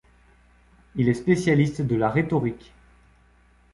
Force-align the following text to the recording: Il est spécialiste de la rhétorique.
Il 0.95 1.09
est 1.09 1.13
spécialiste 1.13 1.83
de 1.83 1.95
la 1.95 2.09
rhétorique. 2.09 2.73